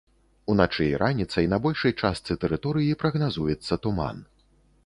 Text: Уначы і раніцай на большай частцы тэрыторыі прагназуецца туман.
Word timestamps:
Уначы 0.53 0.85
і 0.91 0.95
раніцай 1.01 1.45
на 1.53 1.59
большай 1.67 1.93
частцы 2.07 2.39
тэрыторыі 2.45 2.99
прагназуецца 3.05 3.81
туман. 3.85 4.27